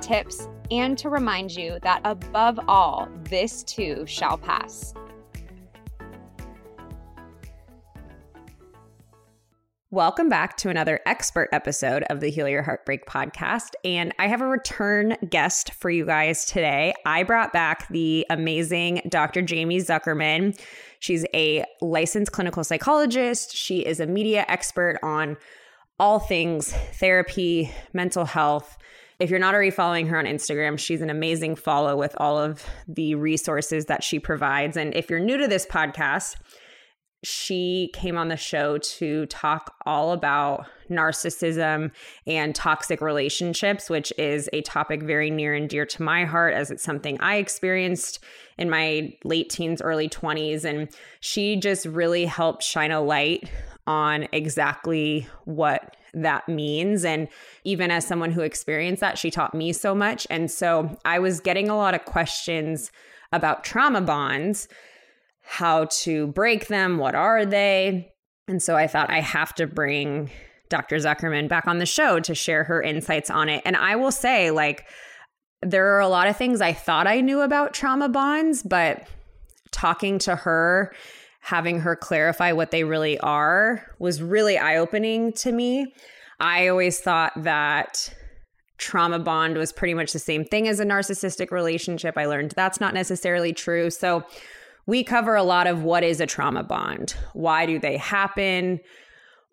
[0.00, 4.94] tips, and to remind you that above all, this too shall pass.
[9.92, 13.70] Welcome back to another expert episode of the Heal Your Heartbreak podcast.
[13.84, 16.94] And I have a return guest for you guys today.
[17.04, 19.40] I brought back the amazing Dr.
[19.40, 20.56] Jaime Zuckerman.
[21.00, 25.36] She's a licensed clinical psychologist, she is a media expert on
[25.98, 28.78] all things therapy, mental health
[29.20, 32.64] if you're not already following her on Instagram, she's an amazing follow with all of
[32.88, 34.76] the resources that she provides.
[34.78, 36.36] And if you're new to this podcast,
[37.22, 41.90] she came on the show to talk all about narcissism
[42.26, 46.70] and toxic relationships, which is a topic very near and dear to my heart as
[46.70, 48.24] it's something I experienced
[48.56, 50.64] in my late teens, early 20s.
[50.64, 50.88] And
[51.20, 53.50] she just really helped shine a light
[53.86, 57.04] on exactly what that means.
[57.04, 57.28] And
[57.64, 60.26] even as someone who experienced that, she taught me so much.
[60.30, 62.90] And so I was getting a lot of questions
[63.32, 64.68] about trauma bonds,
[65.42, 68.12] how to break them, what are they?
[68.48, 70.30] And so I thought I have to bring
[70.68, 70.96] Dr.
[70.96, 73.62] Zuckerman back on the show to share her insights on it.
[73.64, 74.86] And I will say, like,
[75.62, 79.06] there are a lot of things I thought I knew about trauma bonds, but
[79.72, 80.92] talking to her
[81.40, 85.92] having her clarify what they really are was really eye opening to me.
[86.38, 88.14] I always thought that
[88.78, 92.16] trauma bond was pretty much the same thing as a narcissistic relationship.
[92.16, 93.90] I learned that's not necessarily true.
[93.90, 94.24] So,
[94.86, 98.80] we cover a lot of what is a trauma bond, why do they happen,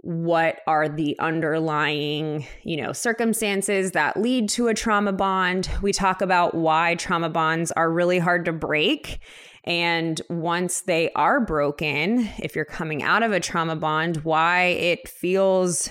[0.02, 5.70] what are the underlying, you know, circumstances that lead to a trauma bond.
[5.82, 9.20] We talk about why trauma bonds are really hard to break
[9.68, 15.10] and once they are broken, if you're coming out of a trauma bond, why it
[15.10, 15.90] feels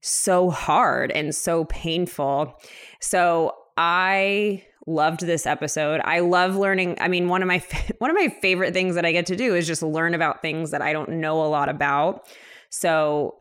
[0.00, 2.58] so hard and so painful.
[3.00, 6.00] So I loved this episode.
[6.04, 6.96] I love learning.
[6.98, 7.62] I mean, one of my
[7.98, 10.70] one of my favorite things that I get to do is just learn about things
[10.70, 12.26] that I don't know a lot about.
[12.70, 13.36] So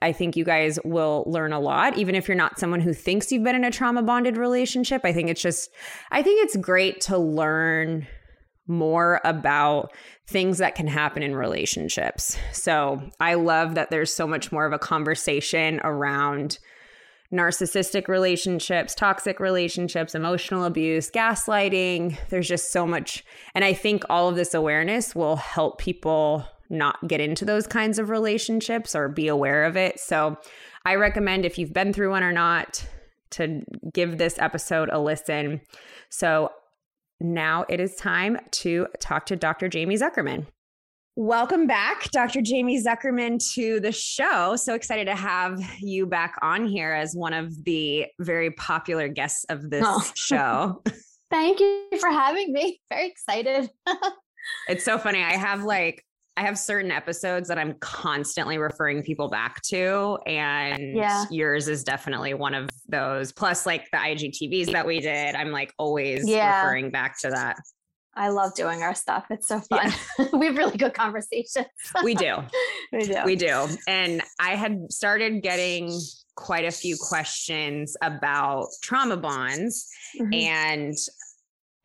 [0.00, 3.30] I think you guys will learn a lot, even if you're not someone who thinks
[3.30, 5.02] you've been in a trauma bonded relationship.
[5.04, 5.70] I think it's just,
[6.10, 8.06] I think it's great to learn
[8.66, 9.92] more about
[10.26, 12.36] things that can happen in relationships.
[12.52, 16.58] So I love that there's so much more of a conversation around
[17.32, 22.16] narcissistic relationships, toxic relationships, emotional abuse, gaslighting.
[22.28, 23.24] There's just so much.
[23.54, 27.98] And I think all of this awareness will help people not get into those kinds
[27.98, 30.00] of relationships or be aware of it.
[30.00, 30.36] So
[30.84, 32.84] I recommend if you've been through one or not
[33.30, 33.62] to
[33.92, 35.60] give this episode a listen.
[36.08, 36.50] So
[37.20, 39.68] now it is time to talk to Dr.
[39.72, 40.46] Jaime Zuckerman.
[41.18, 42.42] Welcome back, Dr.
[42.46, 44.54] Jaime Zuckerman, to the show.
[44.56, 49.46] So excited to have you back on here as one of the very popular guests
[49.48, 50.12] of this oh.
[50.14, 50.82] show.
[51.30, 52.80] Thank you for having me.
[52.90, 53.70] Very excited.
[54.68, 55.22] it's so funny.
[55.22, 56.04] I have like
[56.36, 61.24] I have certain episodes that I'm constantly referring people back to, and yeah.
[61.30, 63.32] yours is definitely one of those.
[63.32, 66.62] Plus, like the IGTVs that we did, I'm like always yeah.
[66.62, 67.56] referring back to that.
[68.16, 69.26] I love doing our stuff.
[69.30, 69.92] It's so fun.
[70.18, 70.26] Yeah.
[70.32, 71.66] we have really good conversations.
[72.02, 72.36] we do.
[72.92, 73.22] we do.
[73.24, 73.66] We do.
[73.86, 75.98] And I had started getting
[76.34, 79.88] quite a few questions about trauma bonds.
[80.18, 80.32] Mm-hmm.
[80.32, 80.94] And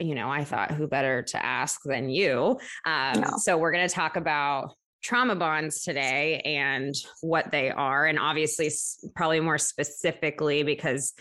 [0.01, 2.59] you know, I thought who better to ask than you.
[2.85, 3.37] Um, no.
[3.37, 8.05] So we're going to talk about trauma bonds today and what they are.
[8.05, 8.71] And obviously,
[9.15, 11.13] probably more specifically, because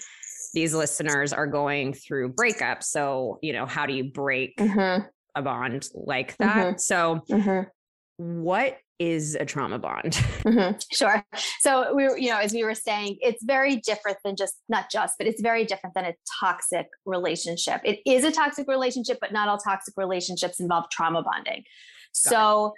[0.52, 2.84] these listeners are going through breakups.
[2.84, 5.06] So, you know, how do you break mm-hmm.
[5.34, 6.56] a bond like that?
[6.56, 6.78] Mm-hmm.
[6.78, 8.42] So, mm-hmm.
[8.42, 10.18] what is a trauma bond?
[10.40, 10.78] Mm-hmm.
[10.90, 11.24] Sure.
[11.60, 15.16] So we, you know, as we were saying, it's very different than just not just,
[15.18, 17.82] but it's very different than a toxic relationship.
[17.84, 21.58] It is a toxic relationship, but not all toxic relationships involve trauma bonding.
[21.58, 22.66] Got so.
[22.66, 22.72] It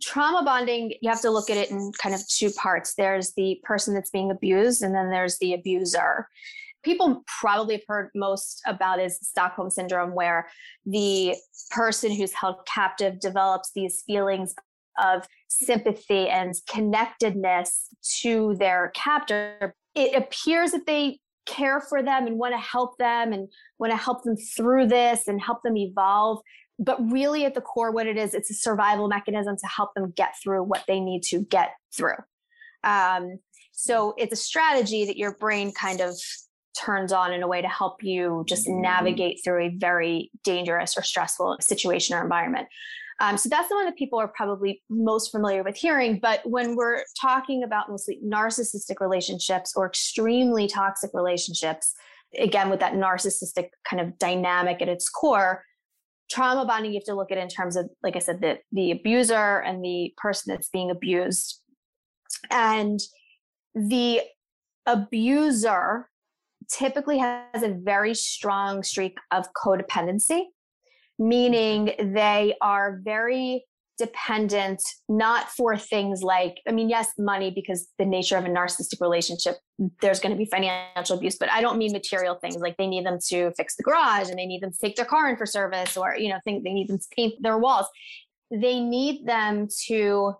[0.00, 2.94] trauma bonding, you have to look at it in kind of two parts.
[2.94, 6.28] There's the person that's being abused, and then there's the abuser.
[6.82, 10.48] People probably have heard most about is Stockholm syndrome, where
[10.86, 11.34] the
[11.70, 14.54] person who's held captive develops these feelings
[15.02, 17.88] of sympathy and connectedness
[18.20, 19.74] to their captor.
[19.94, 23.48] It appears that they care for them and want to help them and
[23.78, 26.40] want to help them through this and help them evolve
[26.78, 30.12] but really at the core what it is it's a survival mechanism to help them
[30.16, 32.16] get through what they need to get through
[32.84, 33.38] um,
[33.72, 36.14] so it's a strategy that your brain kind of
[36.78, 41.02] turns on in a way to help you just navigate through a very dangerous or
[41.02, 42.68] stressful situation or environment
[43.22, 46.18] um, so that's the one that people are probably most familiar with hearing.
[46.20, 51.94] But when we're talking about mostly narcissistic relationships or extremely toxic relationships,
[52.36, 55.62] again, with that narcissistic kind of dynamic at its core,
[56.32, 58.90] trauma bonding you have to look at in terms of like i said the the
[58.90, 61.60] abuser and the person that's being abused
[62.50, 63.00] and
[63.74, 64.20] the
[64.86, 66.08] abuser
[66.70, 70.44] typically has a very strong streak of codependency
[71.18, 73.64] meaning they are very
[73.98, 79.00] dependent not for things like i mean yes money because the nature of a narcissistic
[79.00, 79.56] relationship
[80.00, 83.04] there's going to be financial abuse but i don't mean material things like they need
[83.04, 85.44] them to fix the garage and they need them to take their car in for
[85.44, 87.86] service or you know think they need them to paint their walls.
[88.50, 90.34] They need them to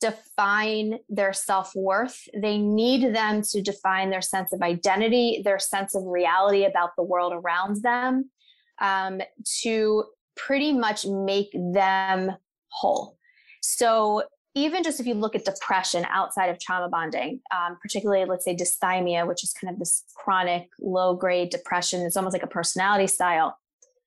[0.00, 2.26] define their self-worth.
[2.34, 7.02] They need them to define their sense of identity their sense of reality about the
[7.02, 8.30] world around them
[8.80, 9.20] um,
[9.62, 10.04] to
[10.36, 12.32] pretty much make them
[12.68, 13.16] whole.
[13.62, 14.22] So
[14.54, 18.56] even just if you look at depression outside of trauma bonding, um, particularly let's say
[18.56, 23.06] dysthymia, which is kind of this chronic low grade depression, it's almost like a personality
[23.06, 23.56] style.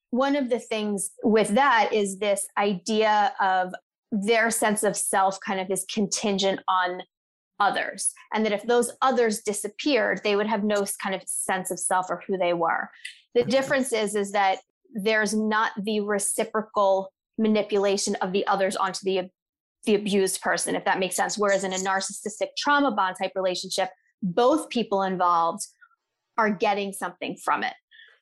[0.10, 3.74] One of the things with that is this idea of
[4.12, 7.02] their sense of self kind of is contingent on
[7.60, 8.14] others.
[8.34, 12.08] And that if those others disappeared, they would have no kind of sense of self
[12.10, 12.90] or who they were.
[13.36, 14.60] The difference is, is that
[14.94, 19.30] there's not the reciprocal manipulation of the others onto the
[19.86, 21.38] the abused person if that makes sense.
[21.38, 23.90] Whereas in a narcissistic trauma bond type relationship
[24.22, 25.68] both people involved
[26.38, 27.74] are getting something from it.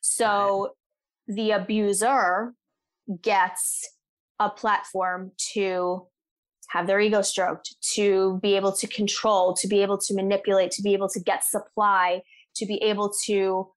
[0.01, 0.71] So
[1.27, 2.53] the abuser
[3.21, 3.87] gets
[4.39, 6.07] a platform to
[6.69, 10.81] have their ego stroked to be able to control to be able to manipulate to
[10.81, 12.21] be able to get supply
[12.55, 13.67] to be able to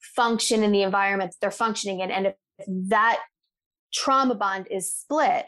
[0.00, 2.10] function in the environment that they're functioning in.
[2.10, 2.34] And if
[2.88, 3.18] that
[3.92, 5.46] trauma bond is split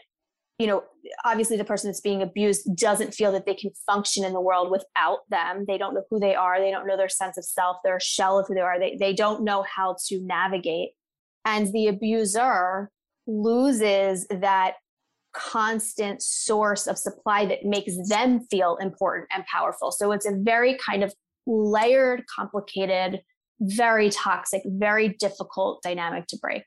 [0.59, 0.83] you know
[1.25, 4.69] obviously the person that's being abused doesn't feel that they can function in the world
[4.69, 5.63] without them.
[5.67, 6.59] They don't know who they are.
[6.59, 7.77] They don't know their sense of self.
[7.83, 8.77] Their shell of who they are.
[8.77, 10.89] They, they don't know how to navigate.
[11.45, 12.91] And the abuser
[13.25, 14.73] loses that
[15.33, 19.91] constant source of supply that makes them feel important and powerful.
[19.91, 21.13] So it's a very kind of
[21.47, 23.21] layered complicated
[23.61, 26.63] very toxic very difficult dynamic to break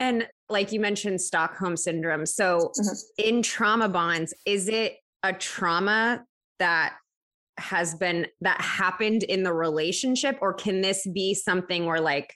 [0.00, 2.26] and like you mentioned, Stockholm syndrome.
[2.26, 2.94] So mm-hmm.
[3.18, 6.24] in trauma bonds, is it a trauma
[6.58, 6.94] that
[7.58, 12.34] has been that happened in the relationship, or can this be something where like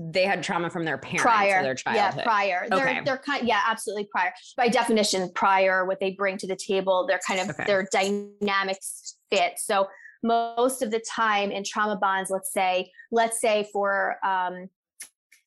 [0.00, 2.14] they had trauma from their parents prior, or their childhood?
[2.18, 2.66] Yeah, prior.
[2.72, 2.76] Okay.
[2.76, 4.32] They're they're kind yeah, absolutely prior.
[4.56, 7.64] By definition, prior, what they bring to the table, they're kind of okay.
[7.66, 9.52] their dynamics fit.
[9.58, 9.86] So
[10.22, 14.68] most of the time in trauma bonds, let's say, let's say for um,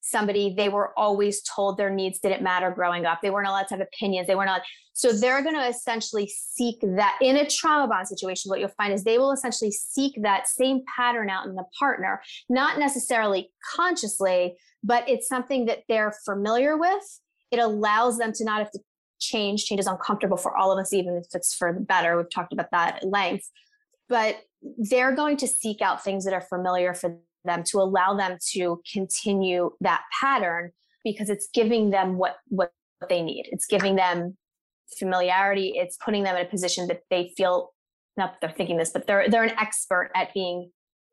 [0.02, 3.20] somebody they were always told their needs didn't matter growing up.
[3.22, 4.28] They weren't allowed to have opinions.
[4.28, 4.64] They weren't allowed
[4.94, 8.92] so they're going to essentially seek that in a trauma bond situation what you'll find
[8.92, 14.54] is they will essentially seek that same pattern out in the partner not necessarily consciously
[14.84, 17.20] but it's something that they're familiar with.
[17.52, 18.80] It allows them to not have to
[19.20, 22.18] change change is uncomfortable for all of us even if it's for the better.
[22.18, 23.50] We've talked about that at length
[24.12, 24.42] but
[24.78, 28.82] they're going to seek out things that are familiar for them to allow them to
[28.92, 30.72] continue that pattern
[31.04, 32.74] because it's giving them what what
[33.10, 33.48] they need.
[33.52, 34.38] It's giving them
[35.00, 35.74] familiarity.
[35.76, 37.74] It's putting them in a position that they feel
[38.18, 40.70] not that they're thinking this but they're they're an expert at being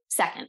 [0.08, 0.48] second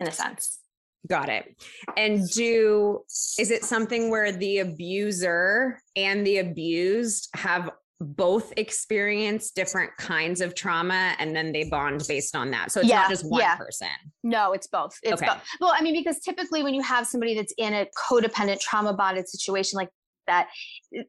[0.00, 0.60] in a sense.
[1.08, 1.62] Got it.
[1.96, 3.00] And do
[3.38, 7.70] is it something where the abuser and the abused have
[8.02, 12.72] both experience different kinds of trauma and then they bond based on that.
[12.72, 13.56] So it's Yeah, not just one yeah.
[13.56, 13.88] person.
[14.22, 14.98] No, it's both.
[15.02, 15.26] It's Okay.
[15.26, 15.42] both.
[15.60, 19.28] Well, I mean, because typically when you have somebody that's in a codependent trauma bonded
[19.28, 19.88] situation like
[20.26, 20.48] that,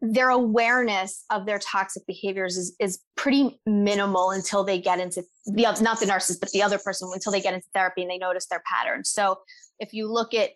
[0.02, 5.64] their awareness of their toxic behaviors is is pretty minimal until they get into the
[5.82, 8.48] not the narcissist, but the other person until they get into therapy and they notice
[8.48, 9.10] their patterns.
[9.10, 9.40] So
[9.80, 10.52] if you look at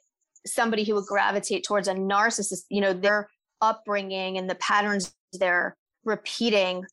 [0.46, 3.29] somebody who would gravitate towards a narcissist, you know, their
[3.62, 5.75] upbringing and the patterns they're
[6.08, 6.84] repeating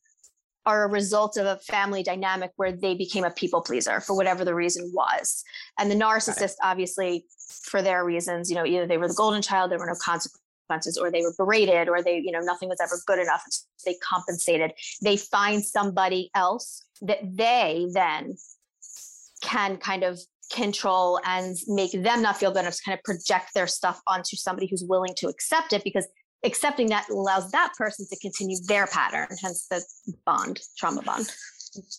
[0.65, 4.43] are a result of a family dynamic where they became a people pleaser for whatever
[4.43, 5.43] the reason was.
[5.77, 7.25] And the narcissist, obviously,
[7.63, 10.97] for their reasons, you know, either they were the golden child, there were no consequences,
[10.97, 13.43] or they were berated, or they, you know, nothing was ever good enough.
[13.47, 14.71] So they compensated.
[15.03, 18.35] They find somebody else that they then
[19.43, 20.19] can kind of
[20.51, 24.35] control and make them not feel good enough to kind of project their stuff onto
[24.35, 26.07] somebody who's willing to accept it because
[26.45, 29.83] accepting that allows that person to continue their pattern hence the
[30.25, 31.29] bond trauma bond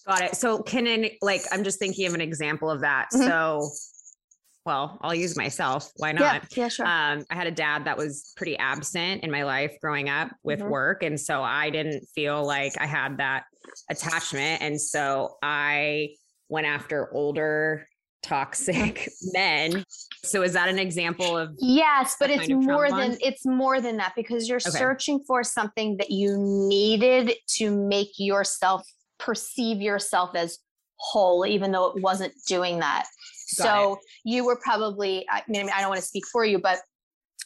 [0.06, 0.36] Got it.
[0.36, 3.08] So can an like I'm just thinking of an example of that.
[3.12, 3.26] Mhm.
[3.26, 3.68] So
[4.64, 5.92] well, I'll use myself.
[5.96, 6.44] Why not?
[6.56, 10.08] yeah sure Um, I had a dad that was pretty absent in my life growing
[10.08, 10.70] up with Mhm.
[10.70, 11.02] work.
[11.02, 13.44] And so I didn't feel like I had that
[13.90, 14.62] attachment.
[14.62, 16.16] And so I
[16.48, 17.86] went after older,
[18.26, 19.85] toxic men.
[20.25, 24.12] So is that an example of yes but it's more than it's more than that
[24.16, 24.71] because you're Okay.
[24.78, 28.83] searching for something that you needed to make yourself
[29.18, 30.59] perceive yourself as
[30.97, 33.04] whole even though it wasn't doing that
[33.59, 36.78] Got so you were probably i mean i don't want to speak for you but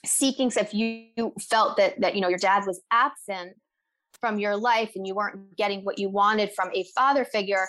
[0.06, 3.56] seeking so if you felt that that you know your dad was absent
[4.20, 7.66] from your life and you weren't getting what you wanted from a father figure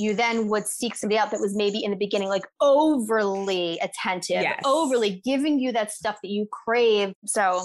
[0.00, 4.42] you then would seek somebody out that was maybe in the beginning like overly attentive
[4.42, 4.60] Yes.
[4.64, 7.62] overly giving you that stuff that you crave so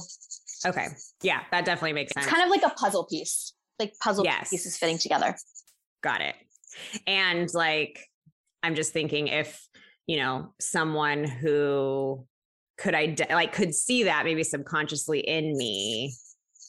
[0.65, 0.88] okay.
[1.22, 2.25] Yeah, that definitely makes sense.
[2.25, 4.50] it's kind of like a puzzle piece like puzzle Yes.
[4.50, 5.36] pieces fitting together
[6.04, 6.36] Got it.
[7.08, 8.00] And like,
[8.62, 9.68] I'm just thinking if,
[10.06, 12.27] you know, someone who
[12.77, 16.13] could I like could see that maybe subconsciously in me,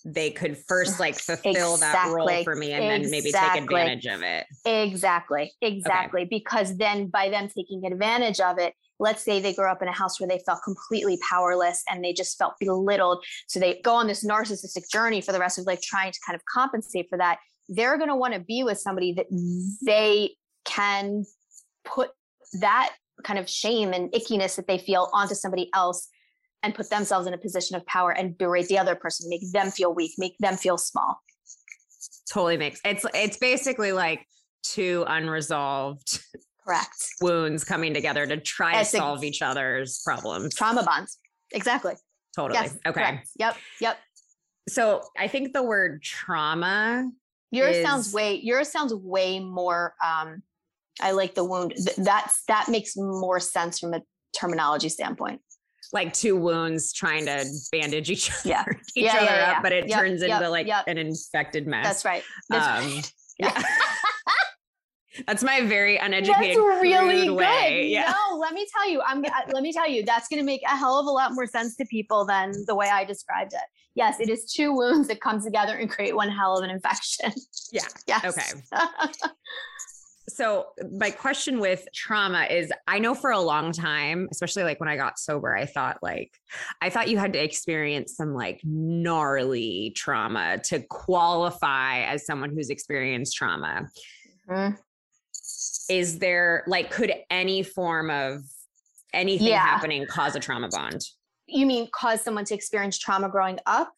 [0.07, 4.23] they could first like fulfill that role for me and then maybe take advantage of
[4.23, 4.47] it.
[4.65, 5.53] Exactly.
[5.61, 6.25] Exactly.
[6.25, 9.93] Because then by them taking advantage of it, let's say they grew up in a
[9.93, 13.23] house where they felt completely powerless and they just felt belittled.
[13.49, 16.37] So they go on this narcissistic journey for the rest of life trying to kind
[16.37, 17.39] of compensate for that.
[17.69, 19.27] They're going to want to be with somebody that
[19.85, 20.31] they
[20.65, 21.25] can
[21.85, 22.11] put
[22.61, 22.95] that
[23.25, 26.09] kind of shame and ickiness that they feel onto somebody else
[26.67, 29.71] and put themselves in a position of power and berate the other person, make them
[29.71, 31.21] feel weak, make them feel small.
[32.31, 34.27] Totally makes it's it's basically like
[34.65, 36.21] two unresolved
[36.65, 37.07] Correct.
[37.21, 40.55] wounds coming together to try to It's a- solve each other's problems.
[40.57, 41.19] Trauma bonds.
[41.53, 41.95] Exactly.
[42.35, 42.59] Totally.
[42.61, 42.75] Yes.
[42.85, 42.93] okay.
[42.93, 43.29] correct.
[43.39, 43.57] Yep.
[43.81, 43.99] Yep.
[44.69, 47.09] So I think the word trauma
[47.53, 50.43] Yours sounds way yours sounds way more um
[51.01, 51.75] I like the wound.
[51.77, 54.03] Th- That's that makes more sense from a
[54.39, 55.41] terminology standpoint.
[55.93, 58.65] Like two wounds trying to bandage each other, Yeah.
[58.97, 59.63] each Yeah, other yeah, up, yeah.
[59.63, 60.85] but it Yep, turns into like yep.
[60.87, 61.85] an infected mess.
[61.85, 62.23] That's right.
[62.49, 63.03] That's, Um,
[63.39, 63.53] Yeah.
[63.59, 63.63] yeah.
[65.27, 67.37] that's my very that's uneducated, really crude good.
[67.37, 67.87] way.
[67.89, 68.13] Yeah.
[68.31, 70.63] No, let me tell you, I'm uh, let me tell you, that's going to make
[70.65, 73.61] a hell of a lot more sense to people than the way I described it.
[73.95, 77.33] Yes, it is two wounds that come together and create one hell of an infection.
[77.73, 77.83] Yeah.
[78.07, 78.25] Yes.
[78.25, 78.61] Okay.
[80.29, 80.67] So
[80.99, 84.97] my question with trauma is I know for a long time, especially like when I
[84.97, 86.33] got sober, I thought like
[86.83, 92.71] I thought you had to experience some like gnarly trauma to qualify as someone who's
[92.71, 93.89] experienced trauma.
[94.51, 94.79] Mhm.
[95.89, 98.41] Is there like could any form of
[99.13, 99.59] anything Yeah.
[99.61, 101.03] happening cause a trauma bond?
[101.47, 103.93] You mean cause someone to experience trauma growing up?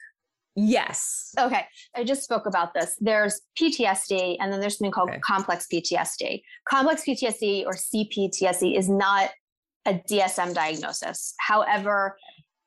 [0.61, 1.33] Yes.
[1.39, 2.97] Okay, I just spoke about this.
[2.99, 5.21] There's PTSD, and then there's something called Okay.
[5.21, 6.43] complex PTSD.
[6.69, 9.31] Complex PTSD or CPTSD is not
[9.87, 11.35] a DSM diagnosis.
[11.39, 12.19] However,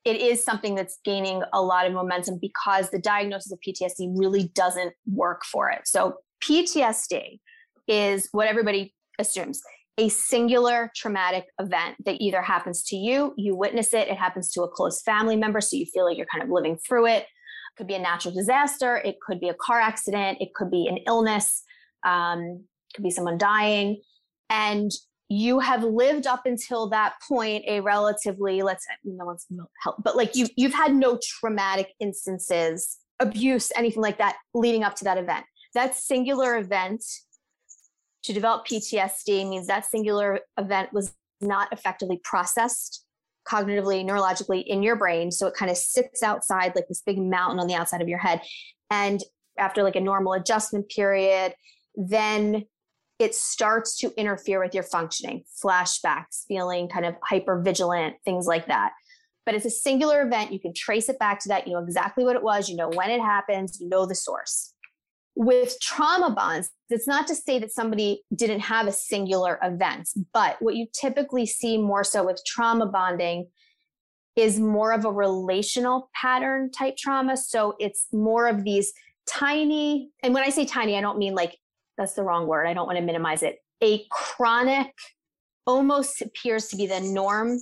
[0.05, 4.48] it is something that's gaining a lot of momentum because the diagnosis of PTSD really
[4.55, 5.81] doesn't work for it.
[5.86, 7.39] So, PTSD
[7.89, 9.62] is what everybody assumes
[9.98, 14.62] a singular traumatic event that either happens to you, you witness it, it happens to
[14.62, 17.25] a close family member, so you feel like you're kind of living through it
[17.78, 20.98] could be a natural disaster it could be a car accident it could be an
[21.08, 21.63] illness
[22.04, 22.63] um,
[22.94, 24.01] could be someone dying.
[24.50, 24.92] And
[25.30, 29.48] you have lived up until that point a relatively let's no one's
[29.82, 34.96] help but like you you've had no traumatic instances abuse anything like that leading up
[34.96, 35.46] to that event.
[35.74, 37.01] That singular event
[38.24, 43.06] to develop ptsd means that singular event was not effectively processed
[43.48, 45.31] cognitively, neurologically in your brain.
[45.31, 48.19] So it kind of sits outside like this big mountain on the outside of your
[48.19, 48.41] head.
[48.89, 49.21] And
[49.57, 51.53] after like a normal adjustment period,
[51.95, 52.65] then
[53.19, 58.67] it starts to interfere with your functioning, flashbacks, feeling kind of hyper vigilant, things like
[58.67, 58.93] that.
[59.45, 60.51] But it's a singular event.
[60.51, 61.67] You can trace it back to that.
[61.67, 62.69] You know exactly what it was.
[62.69, 63.79] You know when it happens.
[63.79, 64.71] You know the source.
[65.35, 70.57] With trauma bonds, it's not to say that somebody didn't have a singular event, but
[70.59, 73.47] what you typically see more so with trauma bonding
[74.35, 77.38] is more of a relational pattern type trauma.
[77.38, 78.93] So it's more of these
[79.27, 81.57] tiny, and when I say tiny, I don't mean like
[81.97, 82.67] that's the wrong word.
[82.67, 83.57] I don't want to minimize it.
[83.83, 84.93] A chronic,
[85.67, 87.59] almost appears to be the norm,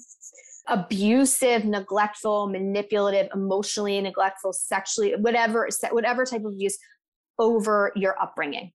[0.67, 6.77] abusive, neglectful, manipulative, emotionally neglectful, sexually, whatever, whatever type of abuse
[7.39, 8.71] over your upbringing.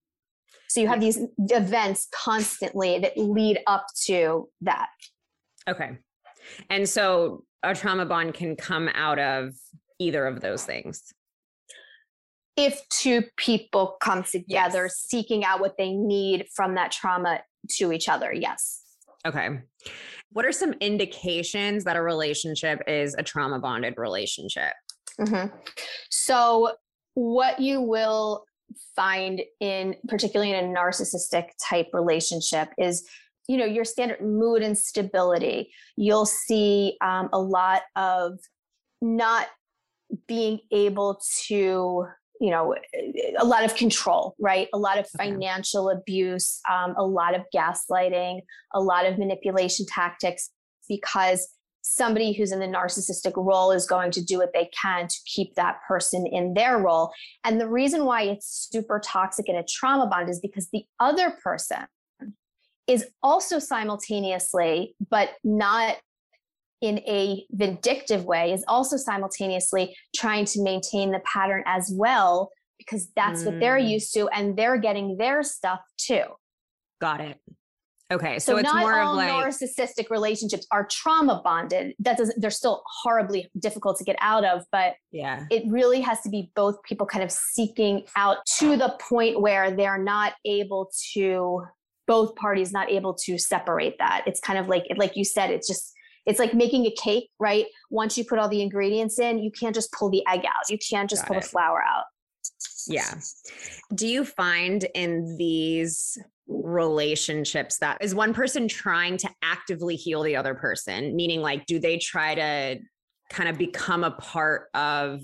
[0.68, 4.88] So you have these events constantly that lead up to that.
[5.68, 5.98] Okay.
[6.68, 9.54] And so a trauma bond can come out of
[9.98, 11.14] either of those things
[12.56, 15.04] if two people come together yes.
[15.08, 18.82] seeking out what they need from that trauma to each other yes
[19.26, 19.60] okay
[20.30, 24.72] what are some indications that a relationship is a trauma bonded relationship
[25.20, 25.54] mm-hmm.
[26.10, 26.72] so
[27.14, 28.44] what you will
[28.96, 33.06] find in particularly in a narcissistic type relationship is
[33.48, 38.38] you know your standard mood and stability you'll see um, a lot of
[39.00, 39.48] not
[40.26, 42.06] being able to
[42.40, 42.74] you know
[43.38, 45.98] a lot of control right a lot of financial okay.
[45.98, 48.40] abuse um, a lot of gaslighting
[48.74, 50.50] a lot of manipulation tactics
[50.88, 51.48] because
[51.86, 55.54] somebody who's in the narcissistic role is going to do what they can to keep
[55.54, 57.12] that person in their role
[57.44, 61.36] and the reason why it's super toxic in a trauma bond is because the other
[61.42, 61.84] person
[62.86, 65.96] is also simultaneously but not
[66.84, 73.08] in a vindictive way is also simultaneously trying to maintain the pattern as well because
[73.16, 73.46] that's mm.
[73.46, 73.90] what they're mm.
[73.90, 76.24] used to and they're getting their stuff too.
[77.00, 77.40] Got it.
[78.12, 81.94] Okay, so, so it's not more all of like narcissistic relationships are trauma bonded.
[81.98, 86.20] That doesn't they're still horribly difficult to get out of, but yeah, it really has
[86.22, 90.90] to be both people kind of seeking out to the point where they're not able
[91.14, 91.62] to
[92.06, 94.24] both parties not able to separate that.
[94.26, 95.92] It's kind of like like you said, it's just
[96.26, 97.66] it's like making a cake, right?
[97.90, 100.68] Once you put all the ingredients in, you can't just pull the egg out.
[100.68, 101.42] You can't just Got pull it.
[101.42, 102.04] the flour out.
[102.86, 103.14] Yeah.
[103.94, 106.18] Do you find in these
[106.64, 111.14] relationships that is one person trying to actively heal the other person?
[111.14, 112.80] Meaning, like, do they try to
[113.30, 115.20] kind of become a part of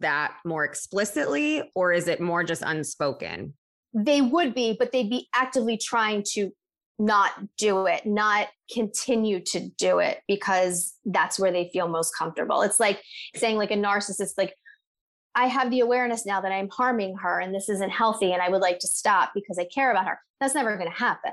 [0.00, 3.54] that more explicitly, or is it more just unspoken?
[3.94, 6.50] They would be, but they'd be actively trying to
[6.98, 12.62] not do it, not continue to do it because that's where they feel most comfortable.
[12.62, 13.00] It's like
[13.36, 14.54] saying, like a narcissist, like,
[15.38, 18.48] I have the awareness now that I'm harming her and this isn't healthy and I
[18.48, 20.18] would like to stop because I care about her.
[20.40, 21.30] That's never going to happen.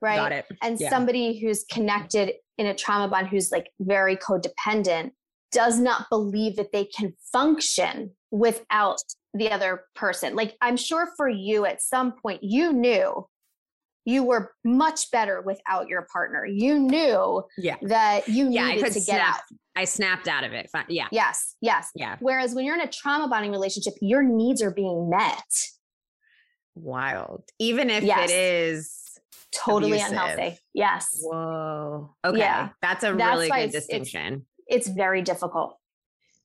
[0.00, 0.14] Right.
[0.14, 0.46] Got it.
[0.62, 0.90] And yeah.
[0.90, 5.10] somebody who's connected in a trauma bond who's like very codependent
[5.50, 9.00] does not believe that they can function without
[9.34, 10.36] the other person.
[10.36, 13.26] Like I'm sure for you at some point you knew
[14.08, 16.46] you were much better without your partner.
[16.46, 17.76] You knew yeah.
[17.82, 19.18] that you yeah, needed to snap.
[19.18, 19.40] get out.
[19.76, 20.70] I snapped out of it.
[20.88, 21.08] Yeah.
[21.12, 21.54] Yes.
[21.60, 21.90] Yes.
[21.94, 22.16] Yeah.
[22.20, 25.68] Whereas when you're in a trauma bonding relationship, your needs are being met.
[26.74, 27.44] Wild.
[27.58, 28.30] Even if yes.
[28.30, 29.20] it is
[29.54, 30.12] totally abusive.
[30.12, 30.58] unhealthy.
[30.72, 31.20] Yes.
[31.20, 32.14] Whoa.
[32.24, 32.38] Okay.
[32.38, 32.70] Yeah.
[32.80, 34.46] That's a That's really good it's, distinction.
[34.66, 35.76] It's, it's very difficult.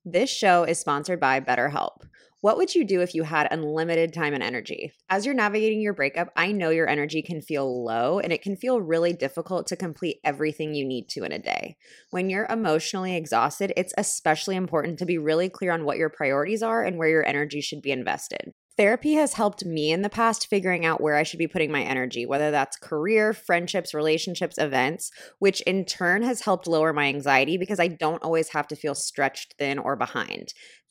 [0.04, 2.02] This show is sponsored by BetterHelp.
[2.44, 4.92] What would you do if you had unlimited time and energy?
[5.10, 8.58] As you're navigating your breakup, I know your energy can feel low and it can
[8.58, 11.78] feel really difficult to complete everything you need to in a day.
[12.10, 16.62] When you're emotionally exhausted, it's especially important to be really clear on what your priorities
[16.62, 18.52] are and where your energy should be invested.
[18.76, 21.84] Therapy has helped me in the past figuring out where I should be putting my
[21.84, 27.56] energy, whether that's career, friendships, relationships, events, which in turn has helped lower my anxiety
[27.56, 30.54] because I don't always have to feel stretched thin or behind.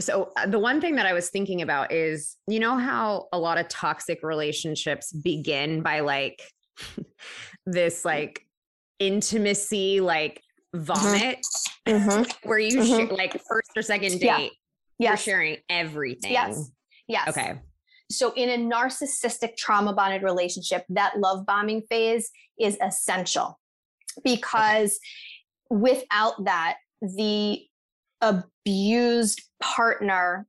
[0.00, 3.38] So, uh, the one thing that I was thinking about is you know how a
[3.38, 6.42] lot of toxic relationships begin by like
[7.66, 8.42] this like
[8.98, 10.42] intimacy, like
[10.74, 11.44] vomit,
[11.86, 12.48] mm-hmm.
[12.48, 13.14] where you mm-hmm.
[13.14, 14.48] like first or second date, yeah.
[14.98, 15.26] Yes.
[15.26, 16.32] You're sharing everything.
[16.32, 16.70] Yes.
[17.06, 17.28] Yes.
[17.28, 17.60] Okay.
[18.10, 23.58] So, in a narcissistic trauma bonded relationship, that love bombing phase is essential
[24.24, 24.98] because
[25.70, 25.80] okay.
[25.80, 27.62] without that, the
[28.20, 30.46] abused partner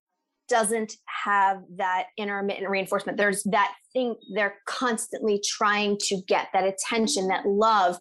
[0.48, 3.18] doesn't have that intermittent reinforcement.
[3.18, 8.00] There's that thing they're constantly trying to get that attention, that love.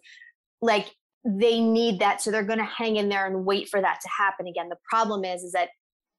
[0.61, 0.89] Like
[1.23, 2.21] they need that.
[2.21, 4.69] So they're going to hang in there and wait for that to happen again.
[4.69, 5.69] The problem is, is that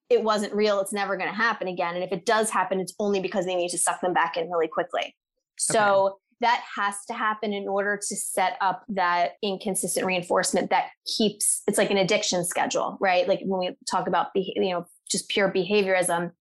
[0.08, 1.94] it wasn't real, it's never going to happen again.
[1.94, 4.50] And if it does happen, it's only because they need to suck them back in
[4.50, 5.14] really quickly.
[5.58, 6.18] So.
[6.40, 11.78] That has to happen in order to set up that inconsistent reinforcement that keeps it's
[11.78, 13.28] like an addiction schedule, right?
[13.28, 16.32] Like when we talk about you know just pure behaviorism,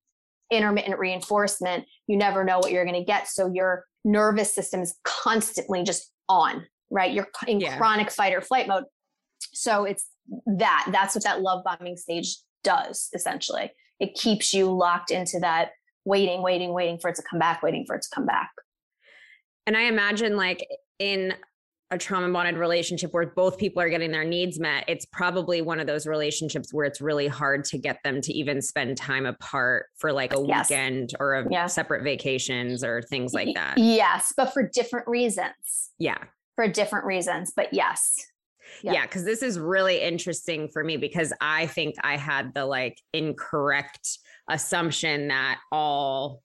[0.51, 3.27] intermittent reinforcement, you never know what you're going to get.
[3.27, 7.11] So your nervous system is constantly just on, right?
[7.11, 7.77] You're in yeah.
[7.77, 8.85] chronic fight or flight mode.
[9.53, 10.07] So it's
[10.45, 10.87] that.
[10.91, 13.71] That's what that love bombing stage does essentially.
[13.99, 15.71] It keeps you locked into that
[16.05, 18.49] waiting, waiting, waiting for it to come back, waiting for it to come back.
[19.65, 20.67] And I imagine like
[20.99, 21.33] in
[21.91, 25.79] a trauma bonded relationship where both people are getting their needs met, it's probably one
[25.79, 29.87] of those relationships where it's really hard to get them to even spend time apart
[29.97, 30.69] for like a yes.
[30.69, 31.65] weekend or a yeah.
[31.65, 33.77] separate vacations or things like that.
[33.77, 35.91] Yes, but for different reasons.
[35.97, 36.19] Yeah.
[36.55, 38.15] For different reasons, but yes.
[38.83, 42.65] Yeah, because yeah, this is really interesting for me because I think I had the
[42.65, 46.43] like incorrect assumption that all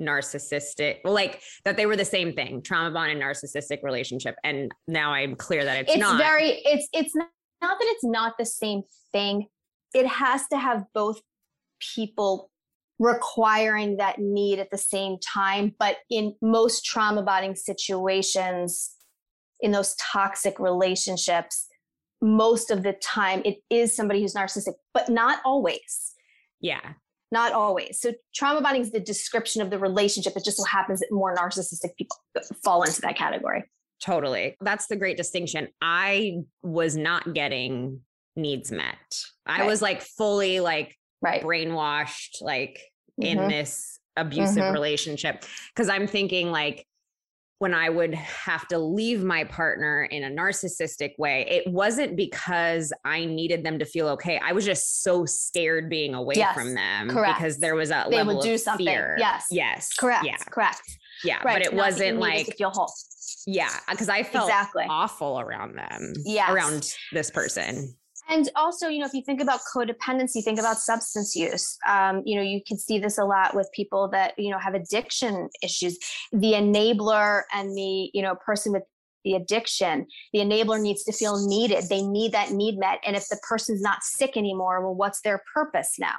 [0.00, 5.12] narcissistic like that they were the same thing trauma bond and narcissistic relationship and now
[5.12, 7.28] i'm clear that it's, it's not very it's it's not,
[7.60, 8.82] not that it's not the same
[9.12, 9.46] thing
[9.94, 11.20] it has to have both
[11.94, 12.50] people
[13.00, 18.96] requiring that need at the same time but in most trauma bonding situations
[19.60, 21.66] in those toxic relationships,
[22.20, 26.14] most of the time it is somebody who's narcissistic, but not always.
[26.60, 26.80] Yeah.
[27.30, 28.00] Not always.
[28.00, 30.34] So trauma bonding is the description of the relationship.
[30.36, 32.16] It just so happens that more narcissistic people
[32.64, 33.64] fall into that category.
[34.02, 34.56] Totally.
[34.60, 35.68] That's the great distinction.
[35.82, 38.00] I was not getting
[38.36, 38.96] needs met.
[39.44, 39.66] I right.
[39.66, 41.42] was like fully like right.
[41.42, 42.80] brainwashed, like
[43.20, 43.40] mm-hmm.
[43.40, 44.72] in this abusive mm-hmm.
[44.72, 45.44] relationship.
[45.76, 46.86] Cause I'm thinking like,
[47.58, 52.92] when I would have to leave my partner in a narcissistic way, it wasn't because
[53.04, 54.40] I needed them to feel okay.
[54.42, 57.38] I was just so scared being away yes, from them correct.
[57.38, 58.86] because there was a they level would do of something.
[58.86, 59.16] fear.
[59.18, 59.46] Yes.
[59.50, 59.92] Yes.
[59.94, 60.24] Correct.
[60.24, 60.36] Yeah.
[60.36, 60.82] Correct.
[61.24, 61.42] Yeah.
[61.44, 61.56] Right.
[61.56, 62.92] But it Not wasn't like feel whole.
[63.46, 63.70] Yeah.
[63.88, 64.86] Cause I felt exactly.
[64.88, 66.12] awful around them.
[66.24, 66.52] Yeah.
[66.52, 67.94] Around this person.
[68.28, 71.78] And also, you know, if you think about codependency, think about substance use.
[71.88, 74.74] Um, you know, you can see this a lot with people that, you know, have
[74.74, 75.98] addiction issues.
[76.32, 78.82] The enabler and the, you know, person with
[79.24, 81.84] the addiction, the enabler needs to feel needed.
[81.88, 83.00] They need that need met.
[83.04, 86.16] And if the person's not sick anymore, well, what's their purpose now?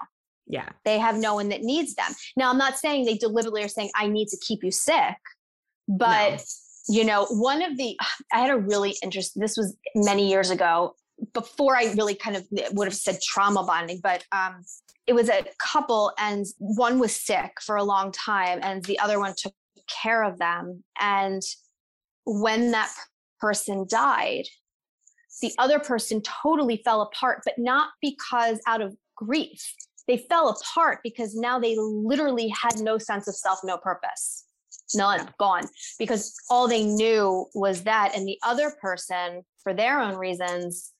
[0.48, 0.69] Yeah.
[0.86, 2.12] They have no one that needs them.
[2.36, 5.17] Now, I'm not saying they deliberately are saying, I need to keep you sick,
[5.88, 6.32] but.
[6.32, 6.38] No
[6.89, 7.98] you know one of the
[8.34, 10.95] i had a really interesting this was many years ago
[11.34, 14.63] before I really kind of would have said trauma bonding, but um,
[15.08, 19.19] it was a couple, and one was sick for a long time, and the other
[19.19, 19.53] one took
[20.03, 20.84] care of them.
[20.99, 21.41] And
[22.25, 22.91] when that
[23.39, 24.45] person died,
[25.41, 29.73] the other person totally fell apart, but not because out of grief.
[30.08, 34.45] They fell apart because now they literally had no sense of self, no purpose.
[34.95, 35.67] None, gone.
[35.99, 38.15] Because all they knew was that.
[38.15, 40.93] And the other person, for their own reasons,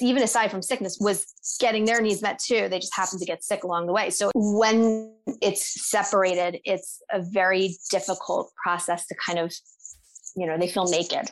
[0.00, 1.26] even aside from sickness, was
[1.60, 2.68] getting their needs met too.
[2.68, 4.10] They just happened to get sick along the way.
[4.10, 9.54] So when it's separated, it's a very difficult process to kind of,
[10.36, 11.30] you know, they feel naked.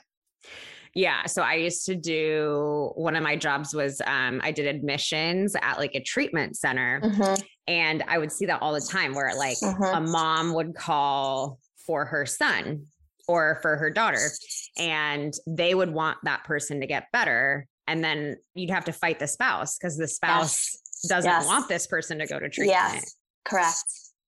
[0.94, 1.26] Yeah.
[1.26, 5.76] So I used to do one of my jobs was um, I did admissions at
[5.76, 7.02] like a treatment center.
[7.02, 7.42] Mm-hmm.
[7.68, 9.82] And I would see that all the time where like mm-hmm.
[9.82, 12.86] a mom would call for her son
[13.28, 14.30] or for her daughter
[14.78, 19.18] and they would want that person to get better and then you'd have to fight
[19.18, 21.08] the spouse because the spouse yes.
[21.08, 21.46] doesn't yes.
[21.46, 22.78] want this person to go to treatment.
[22.78, 23.84] Yes, correct.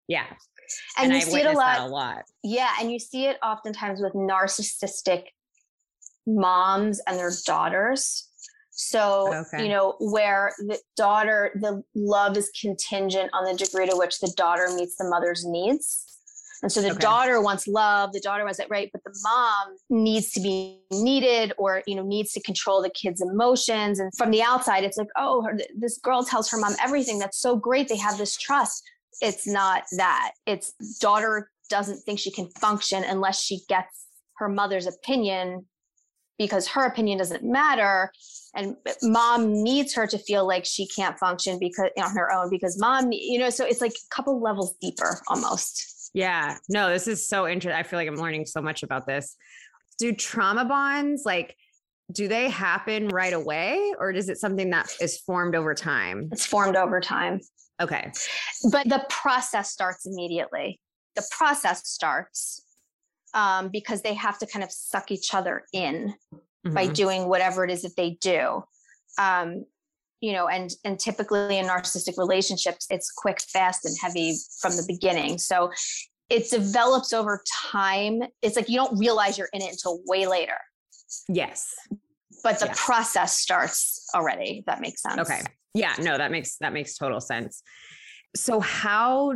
[0.06, 0.26] Yeah.
[0.98, 2.24] And, and you I see it a lot, a lot.
[2.42, 2.70] Yeah.
[2.80, 5.24] And you see it oftentimes with narcissistic
[6.26, 8.28] moms and their daughters.
[8.70, 9.64] So, okay.
[9.64, 14.32] you know, where the daughter, the love is contingent on the degree to which the
[14.36, 16.04] daughter meets the mother's needs.
[16.62, 16.98] And so the okay.
[16.98, 21.52] daughter wants love, the daughter wants it right, but the mom needs to be needed
[21.58, 23.98] or, you know, needs to control the kid's emotions.
[23.98, 27.18] And from the outside, it's like, oh, her, this girl tells her mom everything.
[27.18, 27.88] That's so great.
[27.88, 28.82] They have this trust.
[29.20, 30.32] It's not that.
[30.46, 35.66] It's daughter doesn't think she can function unless she gets her mother's opinion
[36.38, 38.10] because her opinion doesn't matter
[38.54, 42.48] and uh, mom needs her to feel like she can't function because on her own
[42.48, 46.56] because mom you know so it's like a couple levels deeper almost yeah.
[46.68, 47.78] No, this is so interesting.
[47.78, 49.36] I feel like I'm learning so much about this.
[49.98, 51.56] Do trauma bonds like
[52.12, 56.28] do they happen right away or is it something that is formed over time?
[56.32, 57.40] It's formed over time.
[57.80, 58.10] Okay.
[58.70, 60.80] But the process starts immediately.
[61.16, 62.64] The process starts
[63.34, 66.74] um, because they have to kind of suck each other in mm-hmm.
[66.74, 68.64] by doing whatever it is that they do.
[69.18, 69.64] Um,
[70.20, 74.84] you know and and typically in narcissistic relationships it's quick fast and heavy from the
[74.86, 75.38] beginning.
[75.38, 75.70] So
[76.30, 78.22] it develops over time.
[78.42, 80.58] It's like you don't realize you're in it until way later.
[81.28, 81.66] Yes.
[82.44, 82.74] But the yeah.
[82.76, 85.18] process starts already that makes sense.
[85.18, 85.42] Okay.
[85.74, 87.62] Yeah no that makes that makes total sense.
[88.36, 89.32] So how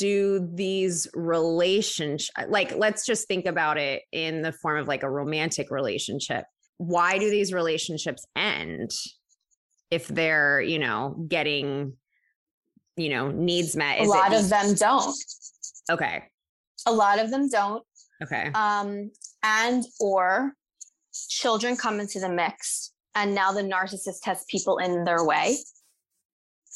[0.00, 5.10] do these relationships like let's just think about it in the form of like a
[5.10, 6.44] romantic relationship.
[6.78, 8.90] Why do these relationships end
[9.90, 11.94] if they're, you know, getting,
[12.96, 14.00] you know, needs met?
[14.00, 15.16] Is a lot of them don't.
[15.90, 16.24] Okay.
[16.86, 17.84] A lot of them don't.
[18.22, 18.50] Okay.
[18.54, 19.10] Um,
[19.42, 20.52] and or
[21.28, 25.56] children come into the mix and now the narcissist has people in their way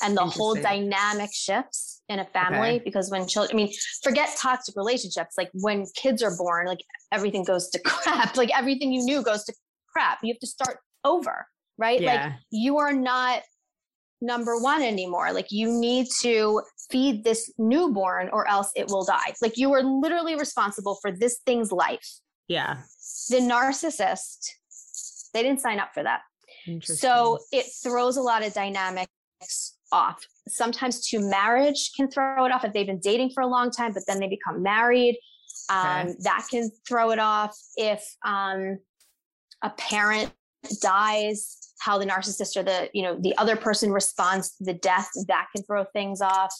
[0.02, 2.82] and the whole dynamic shifts in a family okay.
[2.84, 3.72] because when children i mean
[4.02, 6.80] forget toxic relationships like when kids are born like
[7.12, 9.54] everything goes to crap like everything you knew goes to
[9.92, 11.46] crap you have to start over
[11.78, 12.00] right?
[12.00, 12.24] Yeah.
[12.24, 13.42] Like you are not
[14.20, 15.32] number one anymore.
[15.32, 19.34] Like you need to feed this newborn or else it will die.
[19.42, 22.08] Like you are literally responsible for this thing's life.
[22.48, 22.78] Yeah.
[23.30, 24.48] The narcissist,
[25.32, 26.20] they didn't sign up for that.
[26.82, 29.08] So it throws a lot of dynamics
[29.92, 30.24] off.
[30.48, 33.92] Sometimes to marriage can throw it off if they've been dating for a long time,
[33.92, 35.18] but then they become married.
[35.68, 36.14] Um, okay.
[36.20, 38.78] That can throw it off if um,
[39.62, 40.32] a parent
[40.80, 45.08] dies how the narcissist or the you know the other person responds to the death
[45.28, 46.54] that can throw things off.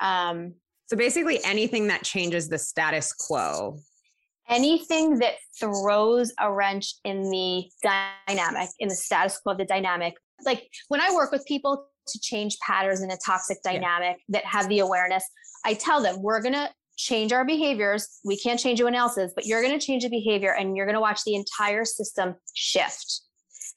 [0.00, 0.54] Um,
[0.86, 3.78] so basically anything that changes the status quo.
[4.48, 10.14] Anything that throws a wrench in the dynamic in the status quo of the dynamic.
[10.44, 14.40] Like when i work with people to change patterns in a toxic dynamic yeah.
[14.40, 15.24] that have the awareness
[15.64, 18.06] i tell them we're going to change our behaviors.
[18.24, 20.94] We can't change anyone else's but you're going to change the behavior and you're going
[20.94, 23.22] to watch the entire system shift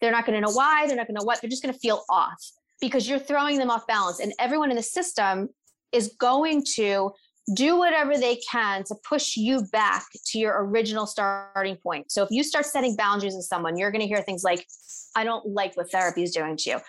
[0.02, 0.88] they're not going to know why.
[0.88, 1.42] They're not going to know what.
[1.42, 4.20] They're just going to feel off because you're throwing them off balance.
[4.20, 5.50] And everyone in the system
[5.92, 7.12] is going to
[7.54, 12.12] do whatever they can to push you back to your original starting point.
[12.12, 14.66] So if you start setting boundaries with someone, you're going to hear things like,
[15.16, 16.80] I don't like what therapy is doing to you.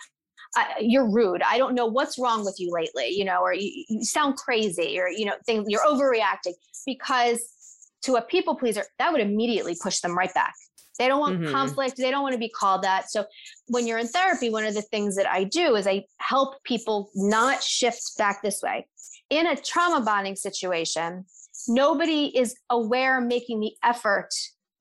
[0.80, 1.42] you're rude.
[1.42, 4.98] I don't know what's wrong with you lately, you know, or you, you sound crazy
[4.98, 7.40] or, you know, things, you're overreacting because
[8.02, 10.54] to a people pleaser, that would immediately push them right back.
[10.98, 11.52] They don't want mm-hmm.
[11.52, 11.96] conflict.
[11.96, 13.10] They don't want to be called that.
[13.10, 13.24] So
[13.68, 17.10] when you're in therapy, one of the things that I do is I help people
[17.14, 18.86] not shift back this way.
[19.30, 21.24] In a trauma bonding situation,
[21.68, 24.30] nobody is aware making the effort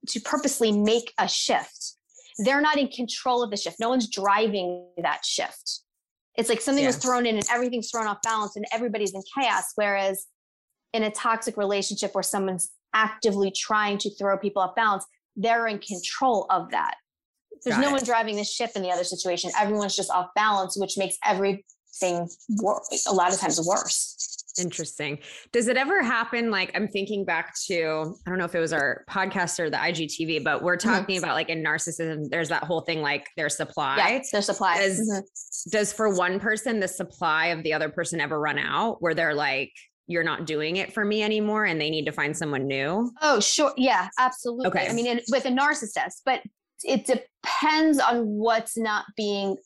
[0.08, 1.93] to purposely make a shift.
[2.38, 3.80] They're not in control of the shift.
[3.80, 5.82] No one's driving that shift.
[6.36, 6.89] It's like something yeah.
[6.89, 9.71] was thrown in and everything's thrown off balance and everybody's in chaos.
[9.75, 10.25] Whereas
[10.93, 15.79] in a toxic relationship where someone's actively trying to throw people off balance, they're in
[15.79, 16.95] control of that.
[17.63, 17.93] There's Got no it.
[17.93, 19.51] one driving the ship in the other situation.
[19.59, 24.43] Everyone's just off balance, which makes everything wor- a lot of times worse.
[24.59, 25.19] Interesting.
[25.51, 26.49] Does it ever happen?
[26.49, 29.77] Like, I'm thinking back to, I don't know if it was our podcast or the
[29.77, 30.89] IGTV, but we're mm-hmm.
[30.89, 31.23] talking mm-hmm.
[31.23, 33.97] about like in narcissism, there's that whole thing like their supply.
[33.97, 34.77] Yeah, their supply.
[34.77, 35.69] Does, mm-hmm.
[35.71, 39.35] does for one person, the supply of the other person ever run out where they're
[39.35, 39.73] like,
[40.07, 43.11] you're not doing it for me anymore and they need to find someone new?
[43.21, 43.73] Oh, sure.
[43.77, 44.67] Yeah, absolutely.
[44.67, 44.87] Okay.
[44.87, 46.41] I mean, in, with a narcissist, but
[46.83, 49.57] it depends on what's not being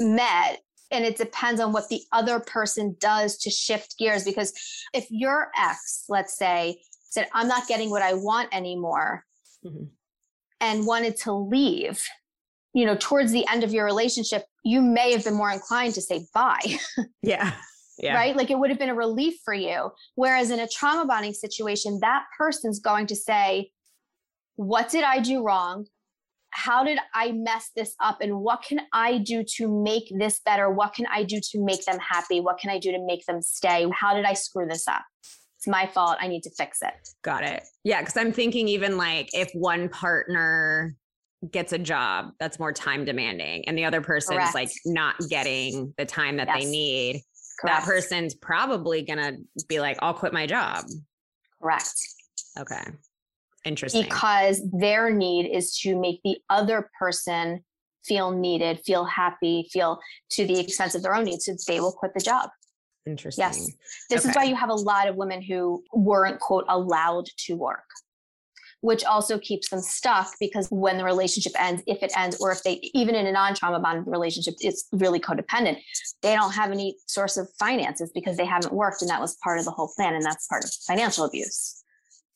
[0.00, 4.52] met and it depends on what the other person does to shift gears because
[4.94, 9.24] if your ex let's say said i'm not getting what i want anymore
[9.64, 9.84] mm-hmm.
[10.60, 12.02] and wanted to leave
[12.74, 16.00] you know towards the end of your relationship you may have been more inclined to
[16.00, 16.78] say bye
[17.22, 17.54] yeah
[17.98, 18.14] yeah.
[18.14, 21.32] right like it would have been a relief for you whereas in a trauma bonding
[21.32, 23.70] situation that person's going to say
[24.56, 25.86] what did i do wrong
[26.50, 28.20] how did I mess this up?
[28.20, 30.70] And what can I do to make this better?
[30.70, 32.40] What can I do to make them happy?
[32.40, 33.86] What can I do to make them stay?
[33.92, 35.02] How did I screw this up?
[35.56, 36.16] It's my fault.
[36.20, 36.94] I need to fix it.
[37.22, 37.64] Got it.
[37.84, 38.02] Yeah.
[38.02, 40.94] Cause I'm thinking even like if one partner
[41.50, 44.54] gets a job that's more time demanding and the other person's Correct.
[44.54, 46.64] like not getting the time that yes.
[46.64, 47.22] they need,
[47.58, 47.80] Correct.
[47.80, 50.84] that person's probably going to be like, I'll quit my job.
[51.60, 51.94] Correct.
[52.58, 52.84] Okay.
[53.64, 54.02] Interesting.
[54.02, 57.64] Because their need is to make the other person
[58.04, 61.46] feel needed, feel happy, feel to the expense of their own needs.
[61.46, 62.50] So they will quit the job.
[63.06, 63.42] Interesting.
[63.42, 63.70] Yes.
[64.10, 64.30] This okay.
[64.30, 67.84] is why you have a lot of women who weren't, quote, allowed to work,
[68.80, 72.62] which also keeps them stuck because when the relationship ends, if it ends, or if
[72.62, 75.78] they, even in a non trauma bonded relationship, it's really codependent,
[76.22, 79.02] they don't have any source of finances because they haven't worked.
[79.02, 80.14] And that was part of the whole plan.
[80.14, 81.82] And that's part of financial abuse.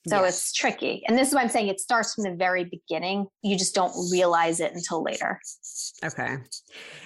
[0.08, 0.34] So yes.
[0.34, 1.04] it's tricky.
[1.06, 3.26] And this is why I'm saying it starts from the very beginning.
[3.42, 5.38] You just don't realize it until later.
[6.04, 6.38] Okay.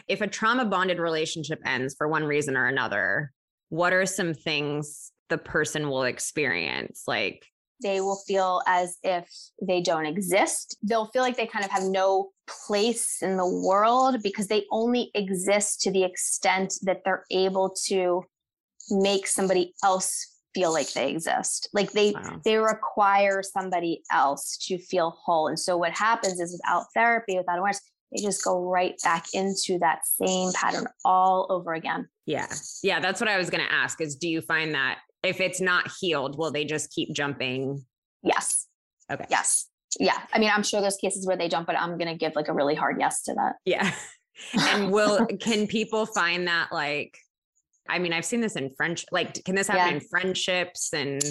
[0.08, 3.32] If a trauma bonded relationship ends for one reason or another,
[3.68, 7.02] what are some things the person will experience?
[7.06, 7.44] Like,
[7.82, 9.28] they will feel as if
[9.60, 10.76] they don't exist.
[10.82, 15.10] They'll feel like they kind of have no place in the world because they only
[15.14, 18.24] exist to the extent that they're able to
[18.90, 22.40] make somebody else feel like they exist like they wow.
[22.42, 27.58] they require somebody else to feel whole and so what happens is without therapy without
[27.58, 32.46] awareness they just go right back into that same pattern all over again yeah
[32.82, 35.60] yeah that's what i was going to ask is do you find that if it's
[35.60, 37.84] not healed will they just keep jumping
[38.22, 38.66] yes
[39.10, 42.08] okay yes yeah i mean i'm sure there's cases where they jump but i'm going
[42.08, 43.92] to give like a really hard yes to that yeah
[44.72, 47.16] and will can people find that like
[47.88, 49.04] I mean, I've seen this in French.
[49.12, 49.94] Like, can this happen yeah.
[49.94, 51.22] in friendships and?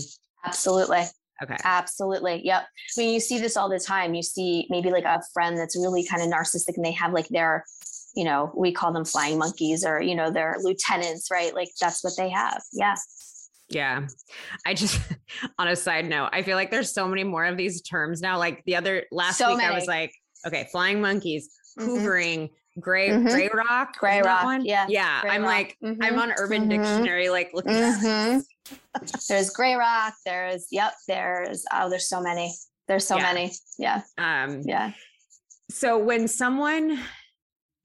[0.45, 1.03] Absolutely.
[1.43, 1.57] Okay.
[1.63, 2.41] Absolutely.
[2.45, 2.61] Yep.
[2.61, 4.13] I mean, you see this all the time.
[4.13, 7.27] You see maybe like a friend that's really kind of narcissistic and they have like
[7.27, 7.65] their,
[8.15, 11.53] you know, we call them flying monkeys or, you know, their lieutenants, right?
[11.53, 12.61] Like that's what they have.
[12.71, 12.95] Yeah.
[13.69, 14.07] Yeah.
[14.65, 15.01] I just,
[15.59, 18.37] on a side note, I feel like there's so many more of these terms now.
[18.37, 19.73] Like the other last so week, many.
[19.73, 20.13] I was like,
[20.45, 21.49] okay, flying monkeys,
[21.79, 21.89] mm-hmm.
[21.89, 23.27] hoovering, mm-hmm gray mm-hmm.
[23.27, 25.51] gray rock gray rock one yeah yeah i'm rock.
[25.51, 26.03] like mm-hmm.
[26.03, 26.81] i'm on urban mm-hmm.
[26.81, 28.39] dictionary like looking mm-hmm.
[29.29, 32.53] there's gray rock there's yep there's oh there's so many
[32.87, 33.23] there's so yeah.
[33.23, 34.91] many yeah um yeah
[35.69, 36.99] so when someone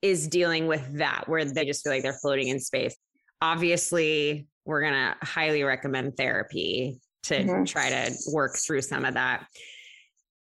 [0.02, 2.96] is dealing with that where they just feel like they're floating in space
[3.40, 7.64] obviously we're going to highly recommend therapy to mm-hmm.
[7.64, 9.46] try to work through some of that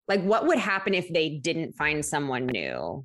[0.08, 3.04] like what would happen if they didn't find someone new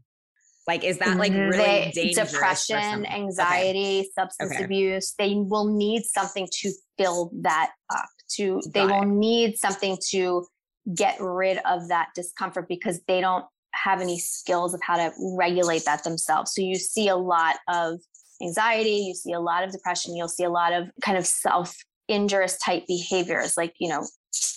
[0.69, 1.49] like, is that like mm-hmm.
[1.49, 2.31] really they, dangerous?
[2.31, 4.09] Depression, anxiety, okay.
[4.13, 4.65] substance okay.
[4.65, 5.15] abuse.
[5.17, 8.05] They will need something to fill that up.
[8.35, 10.45] To Got they will need something to
[10.93, 15.85] get rid of that discomfort because they don't have any skills of how to regulate
[15.85, 16.53] that themselves.
[16.53, 17.99] So you see a lot of
[18.41, 21.75] anxiety, you see a lot of depression, you'll see a lot of kind of self
[22.07, 24.05] injurious type behaviors like, you know,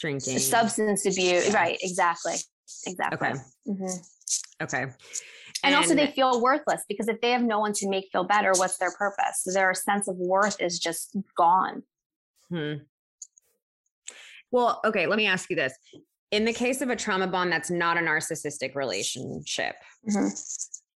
[0.01, 1.49] drinking, substance abuse.
[1.49, 1.55] Yeah.
[1.55, 1.79] Right.
[1.83, 2.35] Exactly.
[2.87, 3.29] Exactly.
[3.29, 3.39] Okay.
[3.69, 4.65] Mm-hmm.
[4.65, 4.83] Okay.
[5.65, 8.25] And, and, also they feel worthless because if they have no one to make feel
[8.25, 9.45] better, what's their purpose?
[9.47, 11.83] Their sense of worth is just gone.
[12.49, 12.75] Hmm.
[14.51, 15.73] Well, okay, let me ask you this.
[16.31, 19.77] In the case of a trauma bond that's not a narcissistic relationship,
[20.09, 20.29] mm-hmm.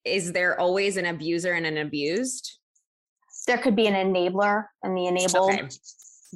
[0.03, 2.59] is there always an abuser and an abused?
[3.47, 5.53] There could be an enabler and the enabled.
[5.53, 5.67] Okay.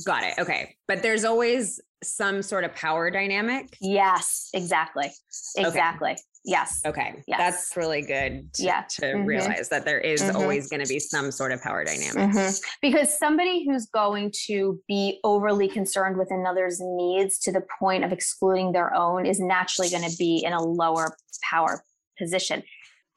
[0.06, 0.34] Got it.
[0.40, 0.76] Okay.
[0.88, 3.76] But there's always some sort of power dynamic.
[3.82, 5.12] Yes, exactly.
[5.58, 6.12] Exactly.
[6.12, 6.22] Okay.
[6.46, 6.82] Yes.
[6.86, 7.22] Okay.
[7.28, 7.38] Yes.
[7.38, 8.84] That's really good to, yeah.
[8.92, 9.26] to mm-hmm.
[9.26, 10.38] realize that there is mm-hmm.
[10.38, 12.34] always going to be some sort of power dynamic.
[12.34, 12.56] Mm-hmm.
[12.82, 18.14] Because somebody who's going to be overly concerned with another's needs to the point of
[18.14, 21.18] excluding their own is naturally going to be in a lower
[21.50, 21.84] power
[22.18, 22.64] position.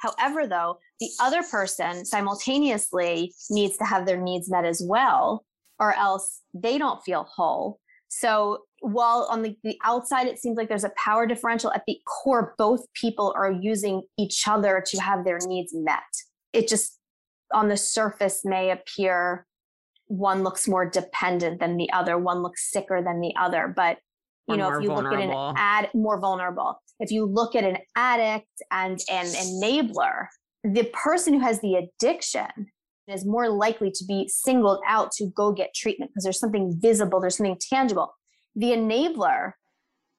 [0.02, 5.44] However, though, the other person simultaneously needs to have their needs met as well,
[5.78, 7.78] or else they don't feel whole.
[8.08, 11.98] So while on the, the outside it seems like there's a power differential, at the
[12.04, 16.02] core, both people are using each other to have their needs met.
[16.52, 16.98] It just
[17.54, 19.46] on the surface may appear
[20.08, 23.72] one looks more dependent than the other, one looks sicker than the other.
[23.74, 23.98] But
[24.48, 25.18] you or know, if you vulnerable.
[25.18, 30.26] look at an ad more vulnerable, if you look at an addict and an enabler,
[30.64, 32.70] the person who has the addiction
[33.08, 37.20] is more likely to be singled out to go get treatment because there's something visible,
[37.20, 38.14] there's something tangible.
[38.54, 39.52] The enabler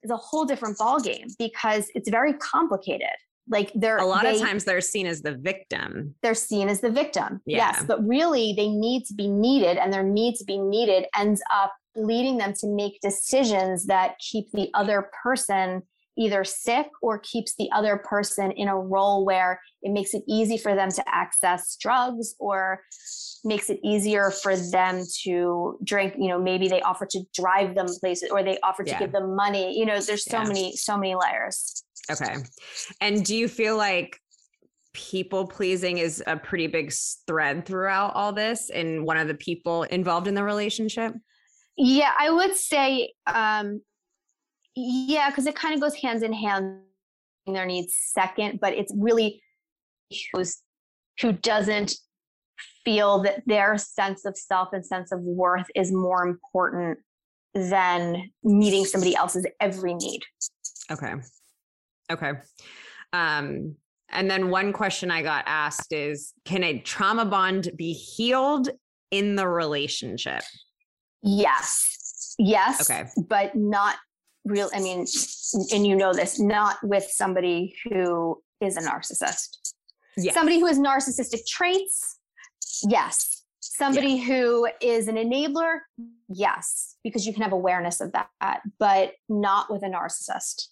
[0.03, 3.07] is a whole different ballgame because it's very complicated.
[3.49, 6.15] Like they're a lot they, of times they're seen as the victim.
[6.21, 7.41] They're seen as the victim.
[7.45, 7.57] Yeah.
[7.57, 7.83] Yes.
[7.85, 11.73] But really they need to be needed and their need to be needed ends up
[11.95, 15.83] leading them to make decisions that keep the other person
[16.17, 20.57] either sick or keeps the other person in a role where it makes it easy
[20.57, 22.81] for them to access drugs or
[23.43, 27.87] makes it easier for them to drink you know maybe they offer to drive them
[27.99, 28.99] places or they offer to yeah.
[28.99, 30.47] give them money you know there's so yeah.
[30.47, 32.35] many so many layers okay
[33.01, 34.19] and do you feel like
[34.93, 36.93] people pleasing is a pretty big
[37.25, 41.13] thread throughout all this and one of the people involved in the relationship
[41.77, 43.81] yeah i would say um
[44.75, 46.81] yeah, because it kind of goes hands in hand.
[47.45, 49.43] Their needs second, but it's really
[50.31, 50.61] who's
[51.19, 51.93] who doesn't
[52.85, 56.99] feel that their sense of self and sense of worth is more important
[57.53, 60.21] than meeting somebody else's every need.
[60.89, 61.15] Okay.
[62.09, 62.31] Okay.
[63.11, 63.75] Um,
[64.09, 68.69] and then one question I got asked is Can a trauma bond be healed
[69.11, 70.43] in the relationship?
[71.23, 72.35] Yes.
[72.37, 72.89] Yes.
[72.91, 73.09] Okay.
[73.27, 73.95] But not
[74.45, 75.05] real i mean
[75.71, 79.73] and you know this not with somebody who is a narcissist
[80.17, 80.33] yes.
[80.33, 82.19] somebody who has narcissistic traits
[82.87, 85.79] yes somebody who is an enabler
[86.27, 90.67] yes because you can have awareness of that but not with a narcissist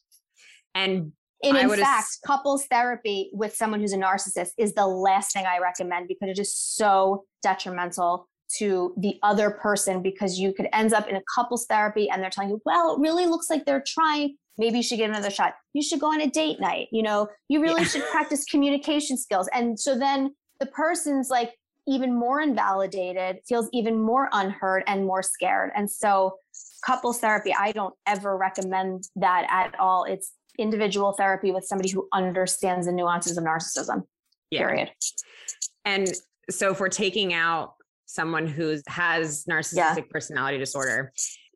[0.75, 5.33] and and in fact, ass- couples therapy with someone who's a narcissist is the last
[5.33, 10.67] thing I recommend because it is so detrimental to the other person because you could
[10.73, 13.65] end up in a couples therapy and they're telling you, well, it really looks like
[13.65, 14.35] they're trying.
[14.57, 15.53] Maybe you should get another shot.
[15.73, 16.87] You should go on a date night.
[16.91, 17.87] You know, you really yeah.
[17.87, 19.49] should practice communication skills.
[19.53, 21.53] And so then the person's like
[21.87, 25.71] even more invalidated, feels even more unheard and more scared.
[25.75, 26.37] And so
[26.85, 30.03] couples therapy, I don't ever recommend that at all.
[30.03, 34.03] It's individual therapy with somebody who understands the nuances of narcissism.
[34.51, 34.67] Yeah.
[34.67, 34.91] Period.
[35.85, 36.11] And
[36.49, 37.75] so if we're taking out
[38.11, 40.01] someone who has narcissistic yeah.
[40.09, 41.13] personality disorder,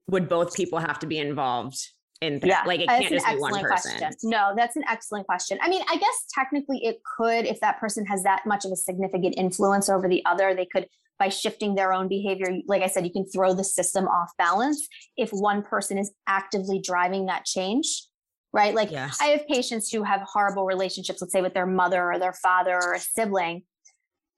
[0.08, 1.78] would both people have to be involved
[2.22, 2.64] in yeah.
[2.66, 3.98] like it can't just be one person?
[3.98, 4.30] Question.
[4.30, 5.58] No, that's an excellent question.
[5.62, 8.76] I mean, I guess technically it could if that person has that much of a
[8.76, 10.88] significant influence over the other, they could
[11.18, 14.86] by shifting their own behavior, like I said, you can throw the system off balance
[15.16, 18.08] if one person is actively driving that change
[18.56, 18.74] right?
[18.74, 19.12] Like yeah.
[19.20, 22.80] I have patients who have horrible relationships, let's say with their mother or their father
[22.82, 23.64] or a sibling,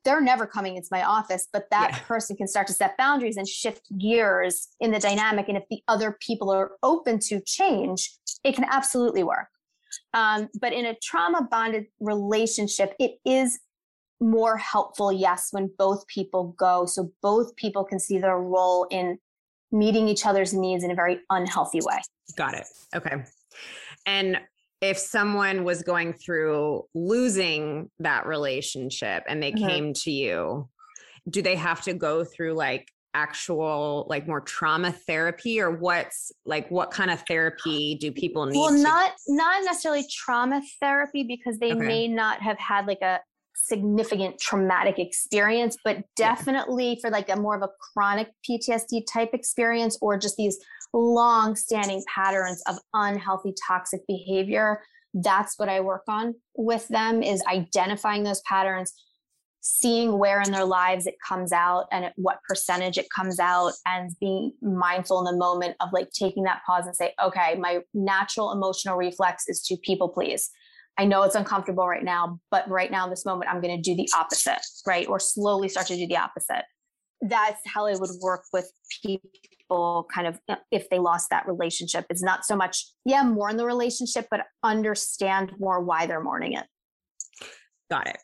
[0.08, 2.00] they're never coming into my office, but that yeah.
[2.00, 5.50] person can start to set boundaries and shift gears in the dynamic.
[5.50, 8.14] And if the other people are open to change,
[8.46, 9.50] it can absolutely work.
[10.14, 13.60] Um, but in a trauma bonded relationship, it is
[14.22, 16.86] more helpful, yes, when both people go.
[16.86, 19.18] So both people can see their role in
[19.74, 22.00] meeting each other's needs in a very unhealthy way.
[22.38, 22.66] Got it.
[22.96, 23.26] Okay.
[24.06, 24.38] And
[24.82, 29.68] if someone was going through losing that relationship and they mm-hmm.
[29.68, 30.70] came to you,
[31.30, 36.70] do they have to go through like actual like more trauma therapy or what's like
[36.70, 41.72] what kind of therapy do people need well not not necessarily trauma therapy because they
[41.72, 41.88] okay.
[41.88, 43.20] may not have had like a
[43.56, 46.96] significant traumatic experience but definitely yeah.
[47.02, 50.60] for like a more of a chronic ptsd type experience or just these
[50.94, 54.82] long standing patterns of unhealthy toxic behavior.
[55.14, 58.94] That's what i work on with them is identifying those patterns
[59.62, 63.74] seeing where in their lives it comes out and at what percentage it comes out
[63.86, 67.80] and being mindful in the moment of like taking that pause and say okay my
[67.94, 70.50] natural emotional reflex is to people please.
[71.00, 73.82] I know it's uncomfortable right now but right now in this moment i'm going to
[73.82, 75.08] do the opposite right?
[75.08, 76.64] Or slowly start to do the opposite
[77.22, 78.72] that's how it would work with
[79.04, 82.06] people kind of uh, if they lost that relationship.
[82.10, 86.66] It's not so much yeah mourn the relationship but understand more why they're mourning it.
[87.90, 88.18] Got it.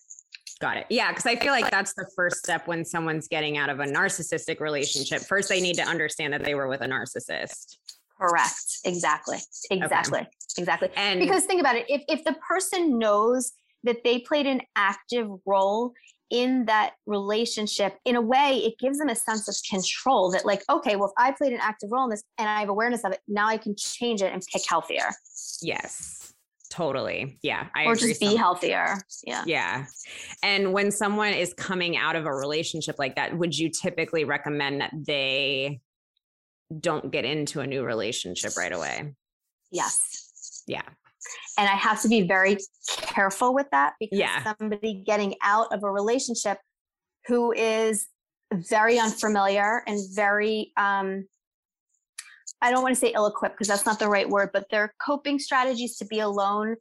[0.59, 0.85] Got it.
[0.89, 3.85] Yeah because i feel like that's the first step when someone's getting out of a
[3.85, 5.21] narcissistic relationship.
[5.21, 7.77] First they need to understand that they were with a narcissist.
[8.19, 8.79] Correct.
[8.85, 9.37] Exactly.
[9.71, 10.19] Exactly.
[10.19, 10.29] Okay.
[10.57, 10.89] exactly.
[10.95, 15.27] And because think about it if if the person knows that they played an active
[15.45, 15.93] role
[16.33, 20.63] in that relationship in a way it gives them a sense of control that like
[20.67, 23.11] okay well if i played an active role in this and i have awareness of
[23.11, 25.09] it now i can change it and pick healthier.
[25.61, 26.33] Yes.
[26.71, 27.37] Totally.
[27.43, 28.97] Yeah I or just be some, healthier.
[29.23, 29.43] Yeah.
[29.45, 29.85] Yeah.
[30.41, 34.81] And when someone is coming out of a relationship like that would you typically recommend
[34.81, 35.81] that they
[36.79, 39.13] don't get into a new relationship right away?
[39.71, 40.63] Yes.
[40.65, 40.81] Yeah
[41.57, 42.57] and I have to be very
[42.97, 44.55] careful with that because yeah.
[44.57, 46.57] somebody getting out of a relationship
[47.27, 48.07] who is
[48.53, 51.25] very unfamiliar and very um,
[52.63, 54.93] I don't want to say ill equipped because that's not the right word, but their
[55.05, 56.77] coping strategies to be alone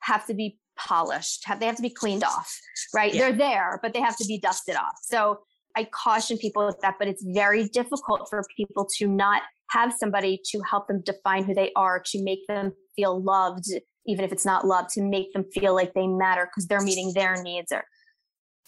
[0.00, 1.44] have to be polished.
[1.46, 2.56] Have, they have to be cleaned off,
[2.94, 3.12] right?
[3.12, 3.22] Yeah.
[3.22, 4.94] They're there, but they have to be dusted off.
[5.02, 5.40] So
[5.76, 10.40] I caution people with that, but it's very difficult for people to not have somebody
[10.50, 13.64] to help them define who they are, to make them feel loved,
[14.06, 17.12] even if it's not love, to make them feel like they matter because they're meeting
[17.14, 17.70] their needs.
[17.72, 17.84] Or,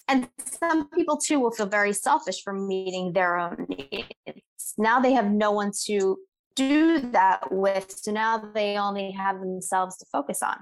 [0.09, 0.29] and
[0.61, 4.75] some people too will feel very selfish for meeting their own needs.
[4.79, 6.19] Now they have no one to
[6.57, 7.91] do that with.
[7.91, 10.57] So now they only have themselves to focus on.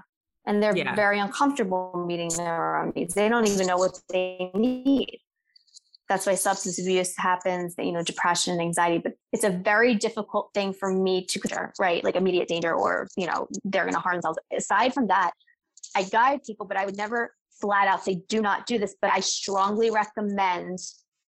[0.45, 0.95] And they're yeah.
[0.95, 3.13] very uncomfortable meeting their own needs.
[3.13, 5.19] They don't even know what they need
[6.09, 10.49] that's why substance abuse happens you know depression and anxiety but it's a very difficult
[10.53, 12.03] thing for me to consider right?
[12.03, 14.39] Like immediate danger or you know they're going to harm themselves.
[14.55, 15.31] Aside from that
[15.95, 19.11] i guide people but i would never flat out say do not do this but
[19.11, 20.77] i strongly recommend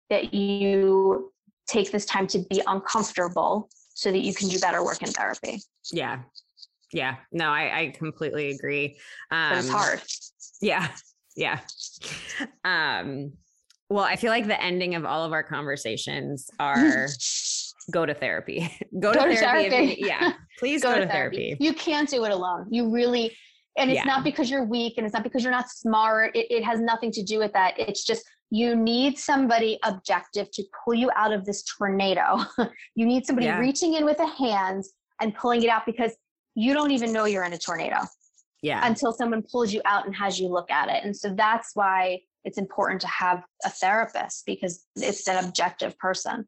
[0.09, 1.31] that you
[1.67, 5.61] take this time to be uncomfortable so that you can do better work in therapy.
[5.91, 6.23] Yeah.
[6.91, 7.15] Yeah.
[7.31, 8.97] No i, I completely agree.
[9.31, 10.01] Um, but it's um, hard.
[10.61, 10.87] yeah.
[11.35, 11.59] Yeah.
[12.65, 13.33] Um
[13.91, 17.07] well, I feel like the ending of all of our conversations are
[17.91, 18.71] go to therapy.
[18.99, 19.69] go, go, to, therapy.
[19.69, 19.97] therapy.
[19.99, 20.33] You, yeah.
[20.59, 21.49] Please go, go to, to therapy.
[21.49, 21.63] therapy.
[21.63, 22.67] You can't do it alone.
[22.71, 23.35] You really,
[23.77, 24.05] and it's yeah.
[24.05, 26.33] not because you're weak and it's not because you're not smart.
[26.37, 27.73] It, it has nothing to do with that.
[27.77, 32.39] It's just you need somebody objective to pull you out of this tornado.
[32.95, 33.59] you need somebody yeah.
[33.59, 34.85] reaching in with a hand
[35.19, 36.13] and pulling it out because
[36.55, 37.97] you don't even know you're in a tornado.
[38.61, 38.85] Yeah.
[38.87, 41.03] Until someone pulls you out and has you look at it.
[41.03, 46.45] And so that's why it's important to have a therapist because it's an objective person.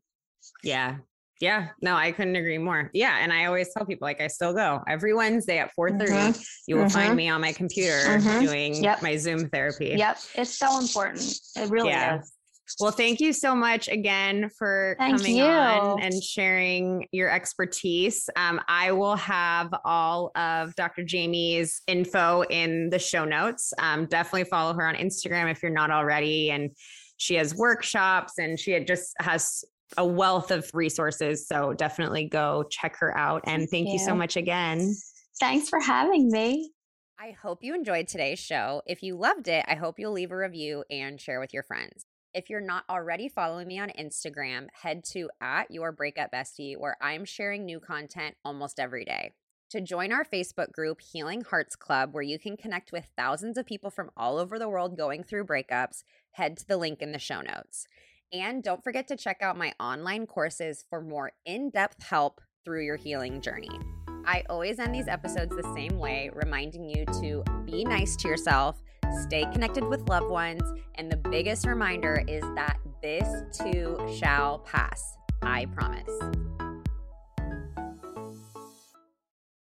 [0.63, 0.97] Yeah.
[1.41, 2.89] Yeah, no, I couldn't agree more.
[2.93, 6.07] Yeah, and I always tell people like I still go every Wednesday at 4:30.
[6.07, 6.41] Mm-hmm.
[6.67, 6.93] You will mm-hmm.
[6.93, 8.45] find me on my computer mm-hmm.
[8.45, 9.01] doing yep.
[9.01, 9.95] my Zoom therapy.
[9.97, 11.21] Yep, it's so important.
[11.57, 12.19] It really yeah.
[12.19, 12.32] is.
[12.79, 15.43] Well, thank you so much again for thank coming you.
[15.43, 18.29] on and sharing your expertise.
[18.35, 21.03] Um, I will have all of Dr.
[21.07, 23.73] Jaime's info in the show notes.
[23.79, 26.51] Um, definitely follow her on Instagram if you're not already.
[26.51, 26.71] And
[27.17, 29.63] she has workshops and she just has
[29.97, 31.47] a wealth of resources.
[31.47, 33.43] So definitely go check her out.
[33.45, 33.93] And thank, thank you.
[33.93, 34.95] you so much again.
[35.39, 36.71] Thanks for having me.
[37.19, 38.81] I hope you enjoyed today's show.
[38.85, 42.05] If you loved it, I hope you'll leave a review and share with your friends.
[42.33, 46.97] If you're not already following me on Instagram, head to at your breakup bestie, where
[46.99, 49.33] I'm sharing new content almost every day.
[49.69, 53.67] To join our Facebook group, Healing Hearts Club, where you can connect with thousands of
[53.67, 57.19] people from all over the world going through breakups, head to the link in the
[57.19, 57.85] show notes.
[58.31, 62.83] And don't forget to check out my online courses for more in depth help through
[62.83, 63.79] your healing journey.
[64.25, 68.81] I always end these episodes the same way, reminding you to be nice to yourself
[69.21, 70.63] stay connected with loved ones,
[70.95, 75.17] and the biggest reminder is that this too shall pass.
[75.41, 76.09] I promise.